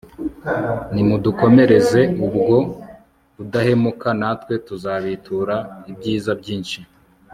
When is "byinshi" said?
6.41-6.79